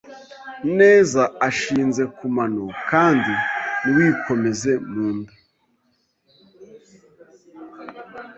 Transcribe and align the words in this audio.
neza 0.79 1.21
ashinze 1.47 2.03
ku 2.15 2.25
mano 2.35 2.63
kandi 2.89 3.33
ntiwikomeze 3.81 4.71
mu 4.91 5.07
nda. 5.15 5.33